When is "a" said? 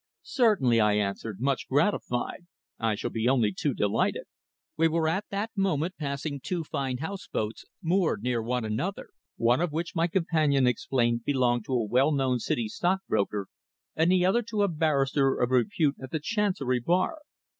11.73-11.85, 14.63-14.67